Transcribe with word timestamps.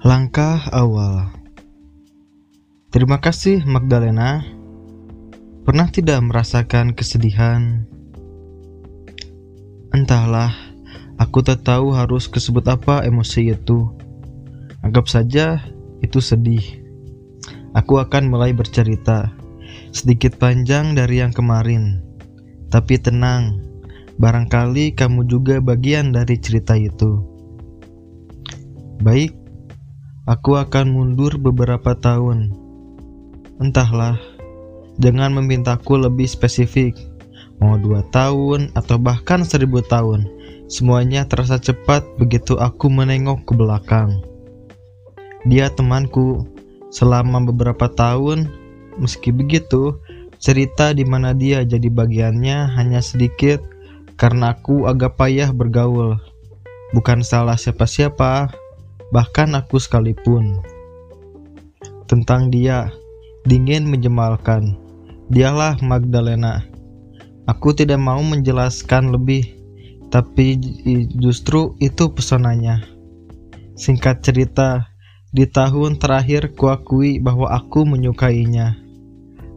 Langkah 0.00 0.64
awal. 0.72 1.28
Terima 2.88 3.20
kasih 3.20 3.68
Magdalena. 3.68 4.40
Pernah 5.68 5.92
tidak 5.92 6.24
merasakan 6.24 6.96
kesedihan? 6.96 7.84
Entahlah, 9.92 10.56
aku 11.20 11.44
tak 11.44 11.68
tahu 11.68 11.92
harus 11.92 12.32
kesebut 12.32 12.64
apa 12.68 13.04
emosi 13.04 13.52
itu. 13.52 13.92
Anggap 14.80 15.04
saja 15.04 15.60
itu 16.00 16.18
sedih. 16.24 16.64
Aku 17.76 18.00
akan 18.00 18.32
mulai 18.32 18.56
bercerita. 18.56 19.36
Sedikit 19.92 20.40
panjang 20.40 20.96
dari 20.96 21.20
yang 21.20 21.36
kemarin. 21.36 22.00
Tapi 22.72 22.96
tenang 22.96 23.70
Barangkali 24.20 24.92
kamu 24.92 25.24
juga 25.32 25.64
bagian 25.64 26.12
dari 26.12 26.36
cerita 26.36 26.76
itu. 26.76 27.24
Baik, 29.00 29.32
Aku 30.30 30.54
akan 30.54 30.94
mundur 30.94 31.34
beberapa 31.42 31.90
tahun. 31.98 32.54
Entahlah, 33.58 34.14
jangan 35.02 35.34
memintaku 35.34 35.98
lebih 35.98 36.30
spesifik. 36.30 36.94
Mau 37.58 37.74
dua 37.74 38.06
tahun 38.14 38.70
atau 38.78 38.94
bahkan 38.94 39.42
seribu 39.42 39.82
tahun, 39.82 40.30
semuanya 40.70 41.26
terasa 41.26 41.58
cepat 41.58 42.06
begitu 42.14 42.54
aku 42.62 42.86
menengok 42.86 43.42
ke 43.42 43.58
belakang. 43.58 44.22
Dia 45.50 45.66
temanku 45.66 46.46
selama 46.94 47.42
beberapa 47.42 47.90
tahun, 47.90 48.46
meski 49.02 49.34
begitu, 49.34 49.98
cerita 50.38 50.94
di 50.94 51.02
mana 51.02 51.34
dia 51.34 51.66
jadi 51.66 51.90
bagiannya 51.90 52.70
hanya 52.78 53.02
sedikit 53.02 53.66
karena 54.14 54.54
aku 54.54 54.86
agak 54.86 55.18
payah 55.18 55.50
bergaul. 55.50 56.22
Bukan 56.94 57.26
salah 57.26 57.58
siapa-siapa, 57.58 58.54
bahkan 59.10 59.54
aku 59.54 59.78
sekalipun. 59.78 60.58
Tentang 62.10 62.50
dia, 62.50 62.90
dingin 63.46 63.86
menjemalkan. 63.86 64.74
Dialah 65.30 65.78
Magdalena. 65.78 66.66
Aku 67.46 67.70
tidak 67.70 68.02
mau 68.02 68.18
menjelaskan 68.18 69.14
lebih, 69.14 69.46
tapi 70.10 70.58
justru 71.18 71.78
itu 71.78 72.10
pesonanya. 72.10 72.82
Singkat 73.78 74.26
cerita, 74.26 74.90
di 75.30 75.46
tahun 75.46 76.02
terakhir 76.02 76.58
kuakui 76.58 77.22
bahwa 77.22 77.46
aku 77.54 77.86
menyukainya. 77.86 78.74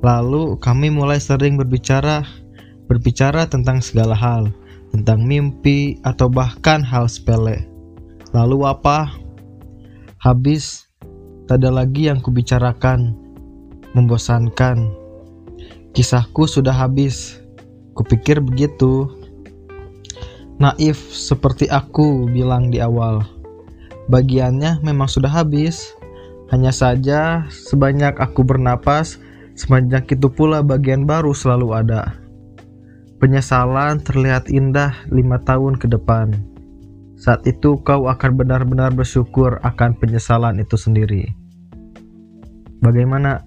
Lalu 0.00 0.56
kami 0.64 0.88
mulai 0.88 1.20
sering 1.20 1.60
berbicara, 1.60 2.24
berbicara 2.88 3.44
tentang 3.44 3.84
segala 3.84 4.16
hal, 4.16 4.48
tentang 4.96 5.20
mimpi 5.20 6.00
atau 6.08 6.32
bahkan 6.32 6.80
hal 6.80 7.04
sepele. 7.04 7.68
Lalu 8.32 8.64
apa? 8.64 9.12
Habis, 10.18 10.90
tak 11.46 11.62
ada 11.62 11.70
lagi 11.70 12.10
yang 12.10 12.18
kubicarakan. 12.18 13.14
Membosankan. 13.94 14.90
Kisahku 15.94 16.50
sudah 16.50 16.74
habis. 16.74 17.38
Kupikir 17.94 18.42
begitu. 18.42 19.06
Naif 20.58 20.98
seperti 21.14 21.70
aku 21.70 22.26
bilang 22.34 22.74
di 22.74 22.82
awal. 22.82 23.22
Bagiannya 24.10 24.82
memang 24.82 25.06
sudah 25.06 25.30
habis. 25.30 25.94
Hanya 26.50 26.74
saja 26.74 27.46
sebanyak 27.54 28.18
aku 28.18 28.42
bernapas, 28.42 29.22
sebanyak 29.54 30.18
itu 30.18 30.26
pula 30.26 30.66
bagian 30.66 31.06
baru 31.06 31.30
selalu 31.30 31.78
ada. 31.78 32.18
Penyesalan 33.22 34.02
terlihat 34.02 34.50
indah 34.50 34.98
lima 35.14 35.38
tahun 35.46 35.78
ke 35.78 35.86
depan. 35.94 36.57
Saat 37.18 37.42
itu 37.50 37.82
kau 37.82 38.06
akan 38.06 38.38
benar-benar 38.38 38.94
bersyukur 38.94 39.58
akan 39.66 39.98
penyesalan 39.98 40.62
itu 40.62 40.78
sendiri. 40.78 41.26
Bagaimana 42.78 43.42